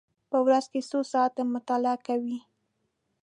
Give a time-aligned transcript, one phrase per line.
[0.29, 2.37] په ورځ کې څو ساعته مطالعه کوئ؟